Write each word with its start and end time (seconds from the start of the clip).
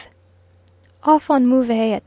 Off 1.03 1.29
on 1.29 1.45
Move 1.45 1.69
at 1.69 1.77
9. 1.89 1.99